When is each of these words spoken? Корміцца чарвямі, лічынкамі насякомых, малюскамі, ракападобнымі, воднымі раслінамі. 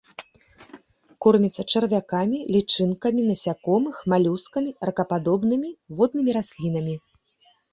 Корміцца 1.25 1.65
чарвямі, 1.73 2.39
лічынкамі 2.55 3.21
насякомых, 3.29 3.95
малюскамі, 4.15 4.71
ракападобнымі, 4.89 5.69
воднымі 6.01 6.29
раслінамі. 6.41 6.95